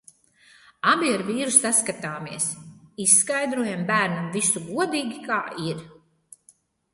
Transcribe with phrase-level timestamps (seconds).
[0.91, 2.47] Abi ar vīru saskatāmies.
[3.05, 5.39] Izskaidrojam bērnam visu godīgi, kā
[5.69, 5.85] ir.